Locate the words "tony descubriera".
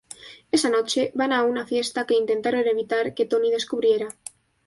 3.27-4.07